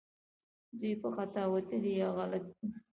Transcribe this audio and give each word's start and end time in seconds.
دوی 0.79 0.93
په 1.01 1.09
خطا 1.15 1.43
وتلي 1.53 1.93
یا 2.01 2.09
غلط 2.17 2.43
دي 2.57 2.67